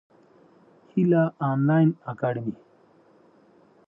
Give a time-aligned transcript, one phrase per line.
[0.91, 2.55] هیله انلاین اکاډمي.